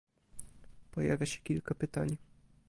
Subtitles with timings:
[0.91, 2.17] Pojawia się kilka pytań